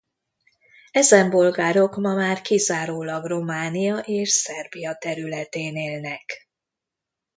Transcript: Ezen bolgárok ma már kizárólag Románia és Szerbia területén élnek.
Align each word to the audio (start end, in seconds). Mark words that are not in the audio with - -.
Ezen 0.91 1.29
bolgárok 1.29 1.95
ma 1.95 2.13
már 2.13 2.41
kizárólag 2.41 3.25
Románia 3.25 3.97
és 3.97 4.29
Szerbia 4.29 4.95
területén 4.95 5.75
élnek. 5.75 6.49